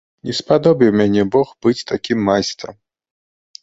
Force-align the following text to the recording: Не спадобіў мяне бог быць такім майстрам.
Не 0.29 0.33
спадобіў 0.37 0.95
мяне 1.03 1.27
бог 1.37 1.53
быць 1.69 1.87
такім 1.95 2.27
майстрам. 2.35 2.75